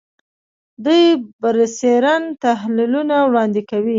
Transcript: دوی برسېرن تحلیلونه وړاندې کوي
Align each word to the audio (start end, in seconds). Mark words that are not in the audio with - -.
دوی 0.85 1.03
برسېرن 1.41 2.23
تحلیلونه 2.43 3.15
وړاندې 3.29 3.61
کوي 3.69 3.89